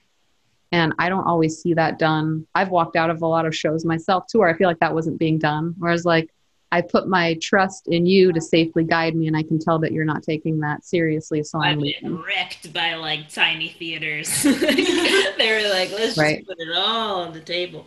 [0.71, 2.45] And I don't always see that done.
[2.53, 4.93] I've walked out of a lot of shows myself too, where I feel like that
[4.93, 5.75] wasn't being done.
[5.77, 6.29] Whereas, like,
[6.71, 9.93] I put my trust in you to safely guide me, and I can tell that
[9.93, 11.41] you're not taking that seriously.
[11.43, 12.23] So I'm I've been leaving.
[12.23, 14.27] wrecked by like tiny theaters.
[14.43, 17.85] they were like, let's just put it all on the table.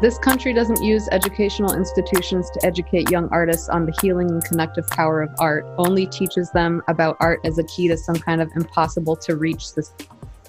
[0.00, 4.84] This country doesn't use educational institutions to educate young artists on the healing and connective
[4.88, 8.50] power of art, only teaches them about art as a key to some kind of
[8.56, 9.74] impossible to reach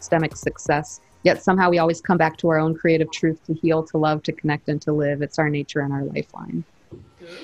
[0.03, 0.99] systemic success.
[1.23, 4.21] Yet somehow we always come back to our own creative truth to heal, to love,
[4.23, 5.21] to connect, and to live.
[5.21, 6.65] It's our nature and our lifeline.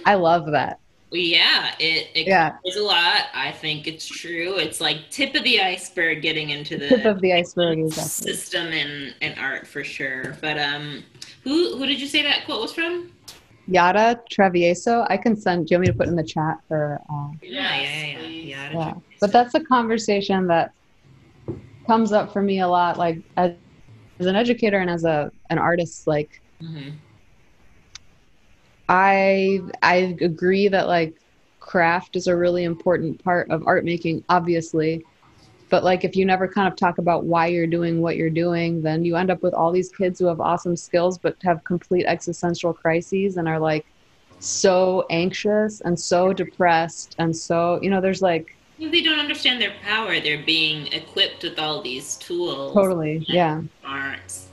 [0.05, 0.79] I love that.
[1.11, 2.51] Well, yeah, it, it Yeah.
[2.51, 3.27] covers a lot.
[3.33, 4.57] I think it's true.
[4.57, 8.33] It's like tip of the iceberg getting into the Tip of the iceberg, exactly.
[8.33, 10.37] system and, and art for sure.
[10.41, 11.03] But um,
[11.45, 13.11] who who did you say that quote was from?
[13.67, 15.05] Yada Travieso.
[15.09, 15.67] I can send.
[15.67, 16.99] Do you want me to put in the chat for?
[17.09, 18.71] Uh, Yeah, yeah, yeah, yeah.
[18.73, 20.71] yeah but that's a conversation that
[21.89, 23.51] comes up for me a lot like as,
[24.19, 26.89] as an educator and as a an artist like hmm
[28.89, 31.15] i i agree that like
[31.59, 35.05] craft is a really important part of art making obviously.
[35.69, 38.81] But like if you never kind of talk about why you're doing what you're doing
[38.81, 42.05] then you end up with all these kids who have awesome skills but have complete
[42.07, 43.85] existential crises and are like
[44.39, 49.73] so anxious and so depressed and so you know there's like They don't understand their
[49.83, 50.19] power.
[50.19, 52.73] They're being equipped with all these tools.
[52.73, 54.45] totally yeah aren't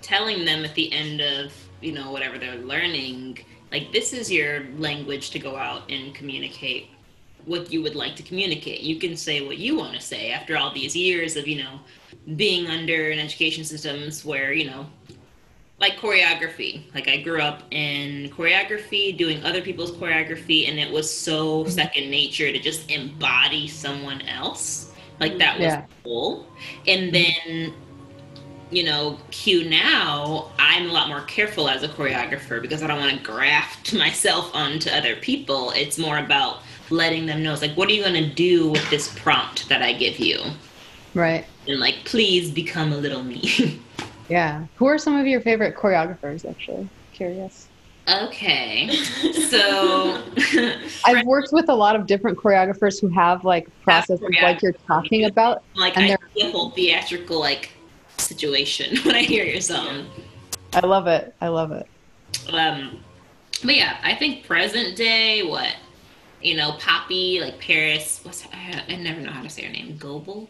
[0.00, 3.38] telling them at the end of you know whatever they're learning
[3.72, 6.88] like this is your language to go out and communicate
[7.46, 10.56] what you would like to communicate you can say what you want to say after
[10.56, 11.80] all these years of you know
[12.36, 14.86] being under an education systems where you know
[15.80, 16.82] like choreography.
[16.94, 21.70] Like i grew up in choreography doing other people's choreography and it was so mm-hmm.
[21.70, 24.92] second nature to just embody someone else.
[25.20, 25.84] Like that was Yeah.
[26.02, 26.46] cool.
[26.86, 27.50] And mm-hmm.
[27.50, 27.74] then
[28.70, 32.98] you know cue now i'm a lot more careful as a choreographer because i don't
[32.98, 35.70] want to graft myself onto other people.
[35.72, 38.88] It's more about letting them know it's like what are you going to do with
[38.90, 40.40] this prompt that i give you?
[41.14, 41.44] Right.
[41.66, 43.80] And like please become a little me
[44.28, 44.66] Yeah.
[44.76, 46.88] Who are some of your favorite choreographers, actually?
[47.12, 47.68] Curious.
[48.08, 48.90] okay
[49.48, 50.22] so
[51.06, 55.24] I've worked with a lot of different choreographers who have like processes like you're talking
[55.24, 55.62] about.
[55.74, 57.70] like And i they're- see a whole theatrical like
[58.18, 60.06] situation when i hear your song
[60.74, 61.32] I love it.
[61.40, 61.86] I love it.
[62.52, 62.98] Um,
[63.64, 65.72] but yeah, I think present day, what
[66.42, 68.18] you know, Poppy, like Parris.
[68.24, 69.96] What's I, I never know how to say her name.
[69.98, 70.48] Goebel.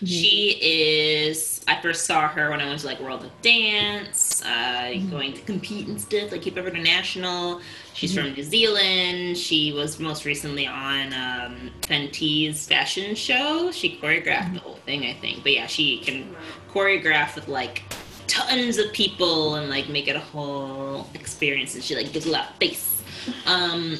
[0.00, 0.08] Goebel.
[0.08, 1.60] She is.
[1.66, 5.40] I first saw her when I went to like World of Dance, uh, going to
[5.42, 7.60] compete and stuff, like Hip Hop International.
[7.94, 9.36] She's from New Zealand.
[9.36, 13.70] She was most recently on um, Fenty's fashion show.
[13.72, 15.42] She choreographed the whole thing, I think.
[15.42, 16.34] But yeah, she can
[16.70, 17.82] choreograph with like
[18.28, 21.74] tons of people and like make it a whole experience.
[21.74, 22.94] And she like gives a lot of face.
[23.46, 23.98] Um,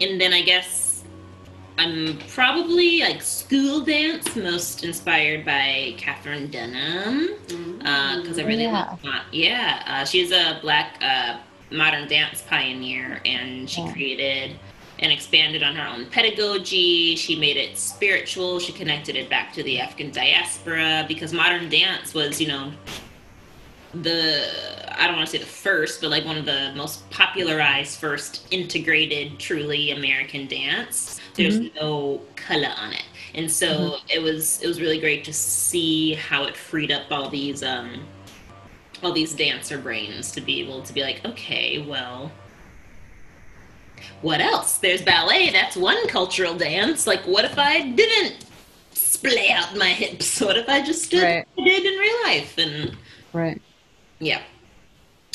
[0.00, 0.77] and then I guess
[1.78, 8.72] I'm probably like school dance, most inspired by Katherine Dunham, because I really Yeah.
[8.72, 8.98] love.
[9.04, 11.36] Uh, yeah, uh, she's a black uh,
[11.70, 13.92] modern dance pioneer, and she Yeah.
[13.92, 14.58] created
[14.98, 17.14] and expanded on her own pedagogy.
[17.14, 18.58] She made it spiritual.
[18.58, 22.72] She connected it back to the African diaspora because modern dance was, you know,
[23.94, 24.44] the
[25.00, 28.48] I don't want to say the first, but like one of the most popularized first
[28.50, 31.17] integrated truly American dance.
[31.38, 33.04] There's no color on it.
[33.34, 37.28] And so it was it was really great to see how it freed up all
[37.28, 38.06] these um
[39.02, 42.32] all these dancer brains to be able to be like, okay, well
[44.22, 44.78] what else?
[44.78, 47.06] There's ballet, that's one cultural dance.
[47.06, 48.44] Like what if I didn't
[48.92, 50.40] splay out my hips?
[50.48, 51.46] What if I just stood Right.
[51.58, 52.58] I did in real life?
[52.58, 52.96] And
[53.32, 53.62] Right.
[54.18, 54.42] yeah.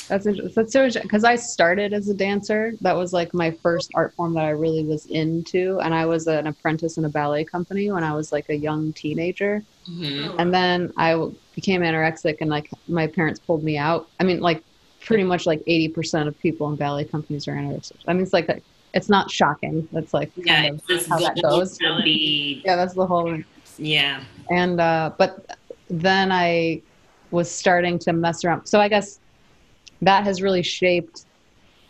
[0.08, 0.54] That's interesting.
[0.56, 2.74] That's so because I started as a dancer.
[2.82, 6.28] That was like my first art form that I really was into, and I was
[6.28, 9.64] an apprentice in a ballet company when I was like a young teenager.
[9.90, 10.36] Mhm.
[10.40, 14.08] And then I became anorexic, and like my parents pulled me out.
[14.20, 14.64] I mean, like
[15.06, 17.98] pretty much like eighty percent of people in ballet companies are anorexic.
[18.08, 18.62] I mean, it's like
[18.94, 19.88] it's not shocking.
[19.92, 21.80] That's like Yeah, kind of how that goes.
[21.80, 23.38] reality- Yeah, that's the whole.
[23.78, 24.24] Yeah.
[24.52, 25.58] and uh, but
[25.90, 26.82] then I
[27.32, 28.68] was starting to mess around.
[28.68, 29.20] So I guess
[30.08, 31.26] that has really shaped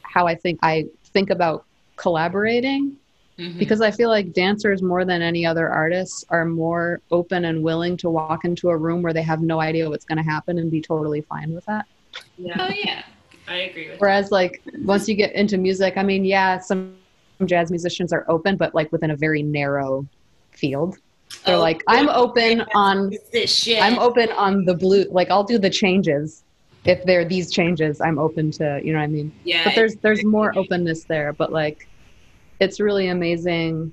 [0.01, 2.97] how I think I think about collaborating
[3.39, 3.57] Mhm.
[3.57, 7.97] because I feel like dancers more than any other artists are more open and willing
[7.97, 10.69] to walk into a room where they have no idea what's going to happen and
[10.69, 11.85] be totally fine with that.
[12.37, 13.01] Yeah, oh yeah.
[13.47, 16.95] I agree with Whereas like once you get into music, I mean, yeah, some
[17.45, 20.05] jazz musicians are open, but like within a very narrow
[20.51, 20.97] field.
[21.45, 23.81] They're Oh, like, I'm open on this shit.
[23.81, 26.42] I'm open on the blue like I'll do the changes.
[26.85, 29.31] If there are these changes, I'm open to you know what I mean?
[29.43, 29.63] yeah.
[29.63, 31.31] But there's there's more openness there.
[31.33, 31.87] But like
[32.59, 33.91] it's really amazing.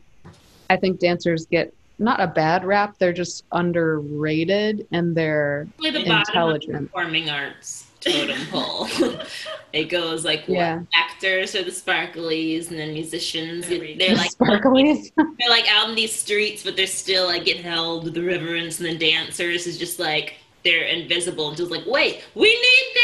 [0.68, 5.98] I think dancers get not a bad rap, they're just underrated and they're Probably the
[6.08, 6.92] bottom of the intelligent.
[6.92, 8.88] performing arts totem pole.
[9.74, 10.80] it goes like what, Yeah.
[10.94, 13.66] actors are the sparklies, and then musicians.
[13.70, 15.12] Every- They're like sparklies.
[15.16, 18.80] they're like out in these streets, but they're still like getting held with the reverence.
[18.80, 23.00] And then dancers is just like they're invisible and just like, wait, we need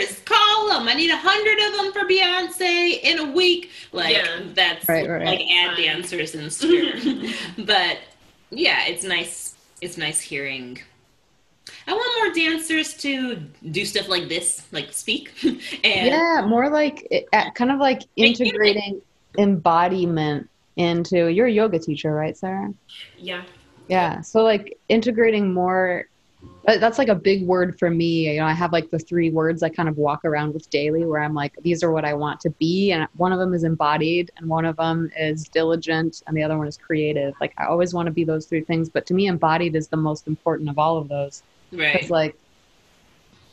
[0.00, 0.20] dancers.
[0.24, 0.88] Call them.
[0.88, 3.70] I need a hundred of them for Beyonce in a week.
[3.92, 4.40] Like Yeah.
[4.54, 5.84] that's Right, right, like add Fine.
[5.84, 7.34] dancers instead.
[7.58, 7.98] but
[8.50, 9.54] yeah, it's nice.
[9.80, 10.78] It's nice hearing.
[11.86, 13.36] I want more dancers to
[13.70, 15.32] do stuff like this, like speak.
[15.44, 19.00] and yeah, more like it, uh, kind of like integrating
[19.38, 22.72] embodiment into you're a yoga teacher, right, Sara?
[23.18, 23.42] Yeah.
[23.88, 24.20] Yeah.
[24.20, 26.06] So like integrating more
[26.64, 28.32] that's like a big word for me.
[28.32, 31.04] You know, I have like the three words I kind of walk around with daily
[31.04, 32.92] where I'm like, these are what I want to be.
[32.92, 36.56] And one of them is embodied, and one of them is diligent, and the other
[36.56, 37.34] one is creative.
[37.40, 38.88] Like, I always want to be those three things.
[38.88, 41.42] But to me, embodied is the most important of all of those.
[41.72, 41.94] right.
[41.94, 42.36] Because, like,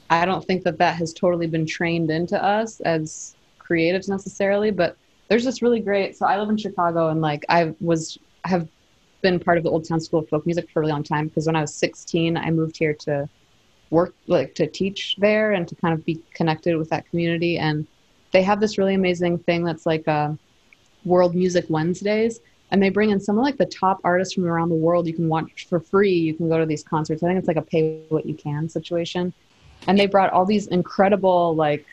[0.10, 4.72] I don't think that that has totally been trained into us as creatives necessarily.
[4.72, 4.96] But
[5.28, 6.16] there's this really great.
[6.16, 8.68] So I live in Chicago, and like, I was, I have
[9.28, 11.28] been part of the Old Town School of Folk Music for a really long time
[11.28, 13.28] because when I was 16, I moved here to
[13.90, 17.58] work, like to teach there and to kind of be connected with that community.
[17.58, 17.86] And
[18.32, 20.38] they have this really amazing thing that's like a
[21.04, 22.40] World Music Wednesdays.
[22.72, 25.08] And they bring in some of like the top artists from around the world.
[25.08, 26.14] You can watch for free.
[26.14, 27.22] You can go to these concerts.
[27.22, 29.34] I think it's like a pay what you can situation.
[29.88, 31.86] And they brought all these incredible, like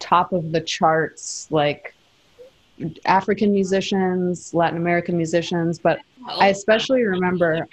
[0.00, 1.94] top of the charts, like
[3.04, 5.98] African musicians, Latin American musicians, but
[6.30, 7.66] Oh, I especially remember.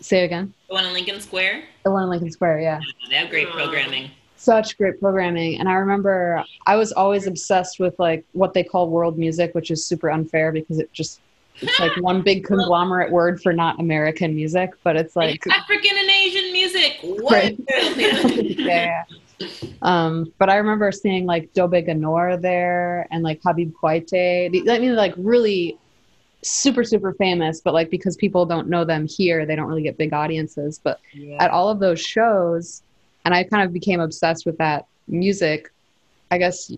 [0.00, 0.54] Say it again.
[0.68, 1.62] the one in Lincoln Square.
[1.84, 2.80] The one in Lincoln Square, yeah.
[2.82, 3.52] Oh, they have great Oh.
[3.52, 4.10] programming.
[4.36, 5.58] Such great programming.
[5.60, 9.70] And I remember I was always obsessed with like what they call world music, which
[9.70, 11.20] is super unfair because it just
[11.60, 16.08] it's like one big conglomerate word for not American music, but it's like African and
[16.10, 16.98] Asian music.
[17.02, 17.32] What?
[17.32, 17.58] Right.
[18.58, 19.04] yeah.
[19.82, 24.46] Um, but I remember seeing like Dobet Gnahoré there and like Habib Koité.
[24.68, 25.78] I mean, like really
[26.42, 29.98] super, super famous, but like because people don't know them here, they don't really get
[29.98, 30.80] big audiences.
[30.82, 31.00] But
[31.38, 32.82] at all of those shows,
[33.24, 35.68] and I kind of became obsessed with that music.
[36.30, 36.70] I guess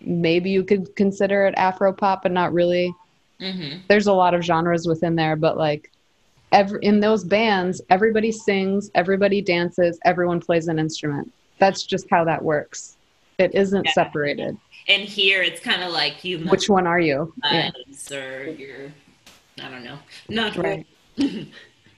[0.00, 2.94] maybe you could consider it Afro pop, but not really
[3.40, 5.90] hmm there's a lot of genres within there, but like
[6.52, 11.30] every in those bands, everybody sings, everybody dances, everyone plays an instrument.
[11.58, 12.96] That's just how that works.
[13.38, 13.92] It isn't Yeah.
[13.92, 14.56] separated.
[14.88, 17.32] And here it's kind of like you Which one are you?
[17.50, 17.70] Yeah.
[18.12, 18.92] or you're,
[19.62, 20.86] I don't know, not Right.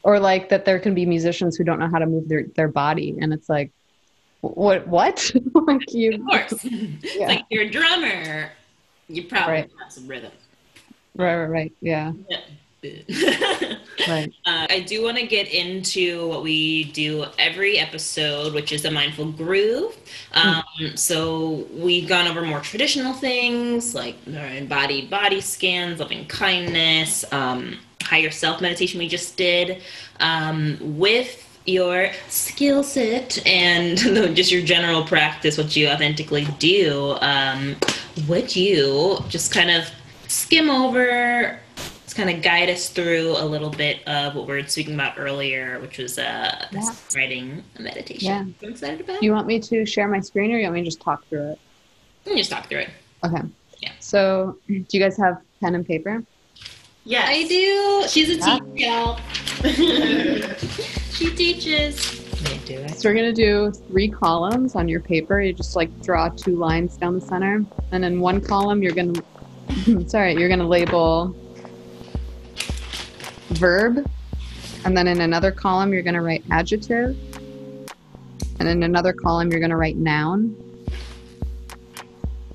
[0.03, 2.69] Or like that there can be musicians who don't know how to move their, their
[2.69, 3.73] body and it's like
[4.40, 5.33] what what?
[5.55, 6.53] like Of you course.
[6.62, 7.27] It's Yeah.
[7.27, 8.53] like you're a drummer.
[9.09, 9.71] You probably Right.
[9.83, 10.31] have some rhythm.
[11.16, 11.73] Right, right, right.
[11.81, 12.12] Yeah.
[14.07, 14.33] Right.
[14.44, 18.90] Uh, I do want to get into what we do every episode, which is a
[18.90, 19.96] mindful groove.
[20.33, 20.62] Um,
[20.94, 27.79] So we've gone over more traditional things like our embodied body scans, loving kindness, um,
[28.03, 29.83] higher self meditation we just did.
[30.20, 33.99] Um, with your skill set and
[34.37, 37.77] just your general practice, what you authentically do, um,
[38.29, 39.90] would you just kind of
[40.29, 41.59] skim over
[42.16, 45.18] just kind of guide us through a little bit of what we were speaking about
[45.18, 46.90] earlier, which was uh, Yeah.
[47.14, 48.26] writing a meditation.
[48.26, 48.40] Yeah.
[48.66, 49.22] I'm excited about.
[49.22, 51.50] You want me to share my screen or you want me to just talk through
[51.52, 51.59] it?
[52.24, 52.88] We can just talk through it.
[53.24, 53.42] Okay.
[53.83, 53.92] Yeah.
[54.00, 56.22] So do you guys have pen and paper?
[57.05, 58.05] Yeah, I do.
[58.09, 58.59] She's a Yeah.
[58.59, 59.20] teacher, y'all.
[61.12, 62.22] she teaches.
[62.46, 62.98] I do it.
[62.98, 65.40] So we're gonna do three columns on your paper.
[65.40, 69.21] You just like draw two lines down the center, and in one column you're gonna,
[70.08, 71.35] sorry, you're gonna label
[73.51, 74.09] verb,
[74.85, 77.17] and then in another column you're gonna write adjective,
[78.59, 80.55] and in another column you're gonna write noun.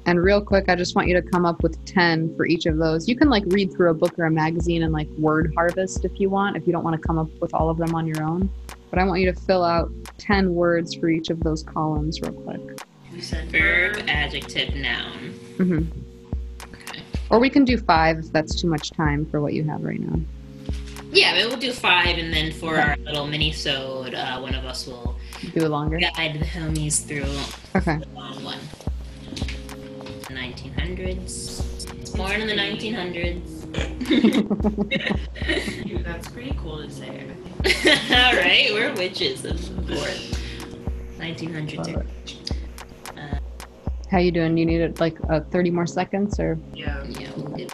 [0.08, 2.78] And real quick, I just want you to come up with 10 for each of
[2.78, 3.08] those.
[3.08, 6.20] You can like read through a book or a magazine and like word harvest if
[6.20, 8.24] you want, if you don't want to come up with all of them on your
[8.24, 8.50] own.
[8.89, 12.34] But I want you to fill out 10 words for each of those columns real
[12.34, 12.60] quick.
[13.14, 15.34] You said Verb, adjective, noun.
[15.58, 15.84] hmm
[16.74, 17.04] Okay.
[17.30, 20.00] Or we can do five if that's too much time for what you have right
[20.00, 20.20] now.
[21.12, 24.88] Yeah, maybe we'll do five, and then for our little mini-sode, uh, one of us
[24.88, 25.16] will
[25.53, 25.99] Do a longer.
[25.99, 27.26] guide the homies through
[27.76, 27.97] Okay.
[27.97, 28.59] the long one.
[30.32, 32.16] 1900s.
[32.16, 33.57] Born in the 1900s.
[36.03, 37.26] That's pretty cool to say.
[37.66, 39.57] All right, we're witches, of
[39.88, 40.32] course.
[41.20, 41.93] 1900s.
[41.93, 42.05] Love
[44.09, 44.57] How you doing?
[44.57, 47.03] You need it like uh, 30 more seconds or Yeah.
[47.05, 47.68] Yeah, we'll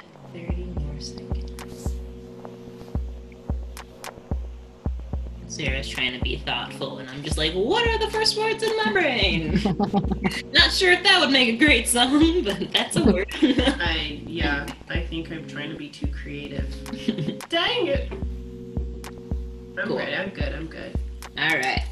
[5.57, 8.77] Sara's trying to be thoughtful, and I'm just like, what are the first words in
[8.77, 9.59] my brain?
[10.53, 13.27] Not sure if that would make a great song, but that's a word.
[13.41, 14.67] I yeah.
[14.89, 16.67] I think I'm trying to be too creative.
[17.49, 18.11] Dang it.
[18.11, 19.97] I'm Cool.
[19.97, 20.13] ready.
[20.15, 20.53] I'm good.
[20.53, 20.95] I'm good.
[21.39, 21.83] All right.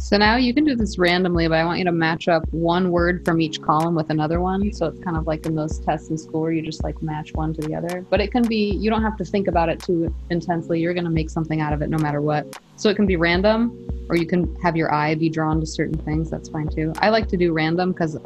[0.00, 2.90] So now you can do this randomly, but I want you to match up one
[2.90, 4.70] word from each column with another one.
[4.74, 7.32] So it's kind of like in those tests in school where you just like match
[7.32, 8.04] one to the other.
[8.10, 10.78] But it can be, you don't have to think about it too intensely.
[10.78, 12.58] You're going to make something out of it no matter what.
[12.76, 15.98] So it can be random, or you can have your eye be drawn to certain
[15.98, 16.30] things.
[16.30, 16.92] That's fine too.
[16.98, 18.18] I like to do random because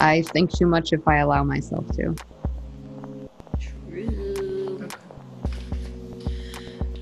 [0.00, 2.14] I think too much if I allow myself to.
[3.60, 4.88] True.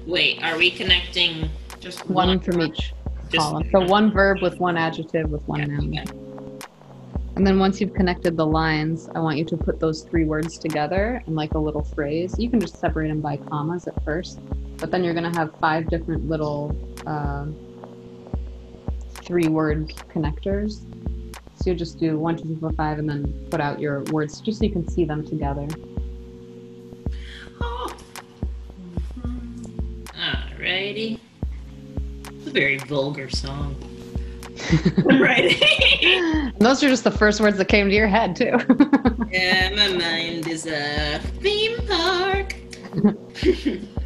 [0.07, 1.49] Wait, are we connecting?
[1.81, 2.93] Just One from each
[3.31, 3.69] Just- column.
[3.71, 5.93] So one verb with one adjective with one noun.
[5.93, 6.05] Yeah.
[7.37, 10.59] And then once you've connected the lines, I want you to put those three words
[10.59, 12.35] together in like a little phrase.
[12.37, 14.41] You can just separate them by commas at first,
[14.79, 16.76] but then you're going to have five different little
[17.07, 17.47] uh,
[19.22, 20.81] three word connectors.
[21.57, 24.41] So you just do one, two, three, four, five, and then put out your words
[24.41, 25.66] just so you can see them together.
[27.61, 27.97] Oh.
[30.14, 31.18] Alrighty.
[32.31, 33.74] It's a very vulgar song.
[34.99, 35.57] right.
[36.59, 38.57] Those are just the first words that came to your head, too.
[39.31, 42.55] yeah, my mind is a theme park.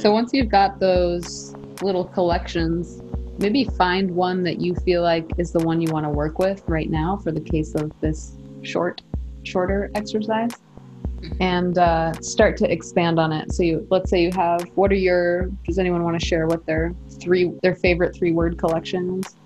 [0.00, 3.02] So once you've got those little collections,
[3.38, 6.62] maybe find one that you feel like is the one you want to work with
[6.66, 9.02] right now for the case of this short,
[9.42, 10.52] shorter exercise,
[11.38, 13.52] and uh, start to expand on it.
[13.52, 15.50] So you, let's say you have, what are your?
[15.66, 19.36] Does anyone want to share what their three, their favorite three word collections?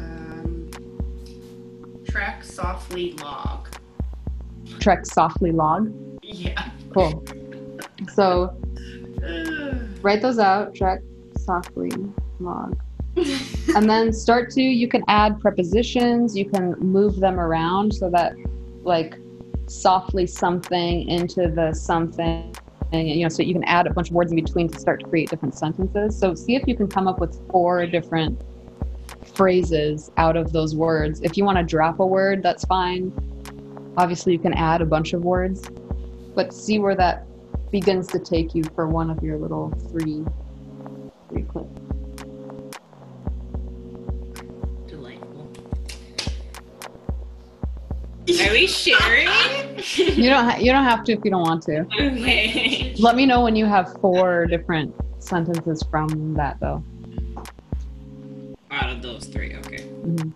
[0.00, 0.68] Um,
[2.04, 3.68] track softly log.
[4.80, 5.94] Trek softly log.
[6.24, 6.70] Yeah.
[6.92, 7.24] Cool.
[8.12, 8.52] So.
[10.06, 10.72] Write those out.
[10.72, 11.00] Trek
[11.36, 11.90] softly
[12.38, 12.78] log.
[13.74, 18.34] and then start to you can add prepositions you can move them around so that
[18.82, 19.16] like
[19.68, 22.54] softly something into the something
[22.92, 25.00] and you know so you can add a bunch of words in between to start
[25.00, 28.38] to create different sentences so see if you can come up with four different
[29.34, 33.10] phrases out of those words if you want to drop a word that's fine
[33.96, 35.70] obviously you can add a bunch of words
[36.34, 37.26] but see where that
[37.70, 40.24] begins to take you for one of your little three
[41.28, 41.80] three clips
[44.86, 45.48] Delightful.
[48.28, 49.28] Are we sharing?
[49.96, 51.80] You don't ha- you don't have to if you don't want to.
[52.00, 52.94] okay.
[52.98, 56.82] Let me know when you have four different sentences from that though.
[58.70, 59.84] Out of those three, okay.
[60.04, 60.32] Mhm.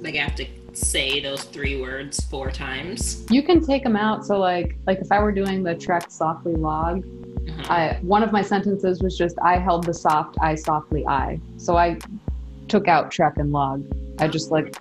[0.00, 0.46] Like I have to
[0.76, 3.24] say those three words four times.
[3.30, 4.26] You can take them out.
[4.26, 7.04] So like like if I were doing the trek softly log,
[7.48, 7.72] Uh-huh.
[7.72, 11.40] I one of my sentences was just I held the soft I softly I.
[11.56, 11.98] So I
[12.68, 13.84] took out trek and log.
[14.18, 14.76] I just like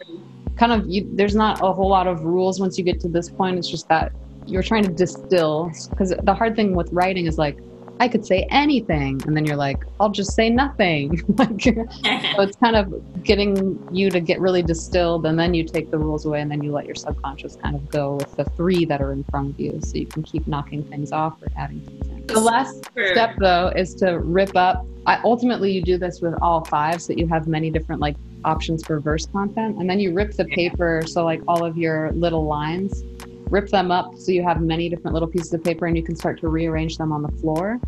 [0.58, 3.30] kind of you, there's not a whole lot of rules once you get to this
[3.30, 3.58] point.
[3.58, 4.12] It's just that
[4.48, 7.58] you're trying to distill because the hard thing with writing is like
[8.00, 11.24] I could say anything and then you're like I'll just say nothing.
[11.38, 15.92] like So it's kind of getting you to get really distilled, and then you take
[15.92, 18.86] the rules away, and then you let your subconscious kind of go with the three
[18.86, 21.82] that are in front of you, so you can keep knocking things off or adding
[21.82, 22.28] things in.
[22.28, 24.86] The last step, though, is to rip up.
[25.06, 28.16] I, ultimately, you do this with all five, so that you have many different like
[28.44, 32.12] options for verse content, and then you rip the paper, so like all of your
[32.12, 33.04] little lines,
[33.50, 36.16] rip them up, so you have many different little pieces of paper, and you can
[36.16, 37.80] start to rearrange them on the floor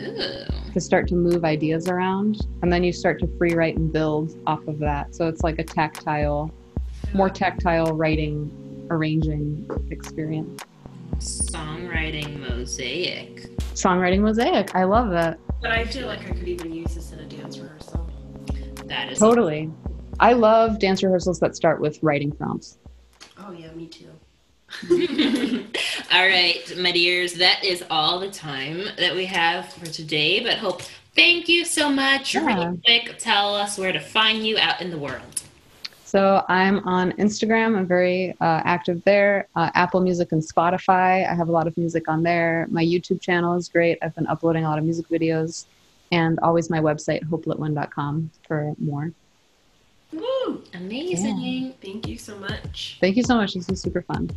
[0.00, 0.44] Ooh.
[0.72, 4.36] to start to move ideas around and then you start to free write and build
[4.46, 6.50] off of that so it's like a tactile
[7.12, 8.50] more tactile writing
[8.90, 10.62] arranging experience
[11.18, 13.56] Songwriting mosaic.
[13.74, 17.20] songwriting mosaic i love that But I feel like I could even use this in
[17.20, 18.10] a dance rehearsal.
[18.86, 19.70] That is totally
[20.20, 22.78] i love dance rehearsals that start with writing prompts
[23.38, 24.10] Oh yeah, me too.
[24.90, 30.42] all right, my dears, that is all the time that we have for today.
[30.42, 30.82] But Hope,
[31.14, 32.34] thank you so much.
[32.34, 32.46] Yeah.
[32.46, 35.42] Real quick, tell us where to find you out in the world.
[36.04, 37.74] So I'm on Instagram.
[37.74, 39.48] I'm very uh, active there.
[39.56, 41.26] Uh, Apple Music and Spotify.
[41.26, 42.66] I have a lot of music on there.
[42.70, 43.96] My YouTube channel is great.
[44.02, 45.64] I've been uploading a lot of music videos,
[46.10, 49.10] and always my website hopelittwin.com for more.
[50.12, 50.62] Woo!
[50.74, 51.74] Amazing.
[51.80, 52.98] Thank you so much.
[53.00, 53.54] Thank you so much.
[53.54, 54.28] This was super fun.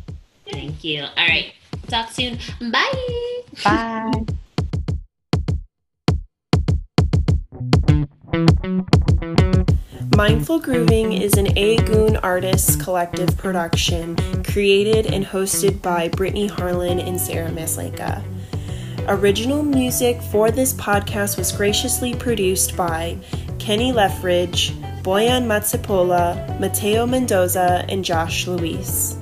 [0.50, 1.02] Thank you.
[1.02, 1.52] All right.
[1.88, 2.38] Talk soon.
[2.70, 3.42] Bye.
[3.64, 4.24] Bye.
[10.16, 17.00] Mindful Grooving is an A Goon Artists collective production created and hosted by Brittany Harlan
[17.00, 18.24] and Sara Maslenka.
[19.08, 23.18] Original music for this podcast was graciously produced by
[23.58, 24.70] Kenny Leffridge,
[25.02, 29.18] Boyan Matsupola, Mateo Mendoza, and Josh Luis.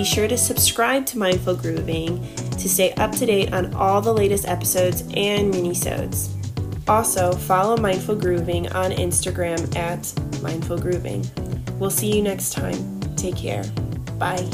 [0.00, 4.14] Be sure to subscribe to Mindful Grooving to stay up to date on all the
[4.14, 6.30] latest episodes and minisodes.
[6.88, 11.30] Also, follow Mindful Grooving on Instagram at Mindful Grooving.
[11.78, 12.98] We'll see you next time.
[13.14, 13.64] Take care.
[14.18, 14.48] Bye.